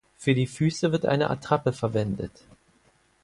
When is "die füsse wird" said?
0.33-1.05